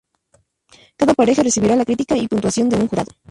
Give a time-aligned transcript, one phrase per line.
[0.97, 3.11] Cada pareja recibirá la crítica y puntuación de un jurado.